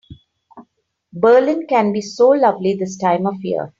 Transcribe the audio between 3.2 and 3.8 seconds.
of year.